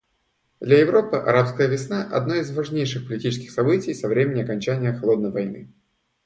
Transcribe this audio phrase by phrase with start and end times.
[0.59, 5.69] Для Европы «арабская весна»— одно из важнейших политических событий со времени окончания «холодной войны».